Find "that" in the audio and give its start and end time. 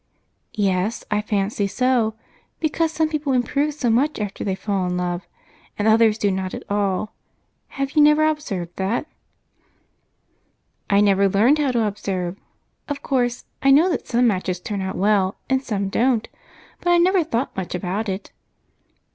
8.77-9.05, 13.91-14.07